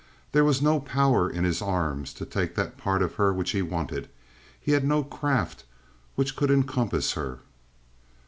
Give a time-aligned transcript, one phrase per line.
[0.31, 3.61] There was no power in his arms to take that part of her which he
[3.61, 4.09] wanted;
[4.59, 5.63] he had no craft
[6.15, 7.37] which could encompass her.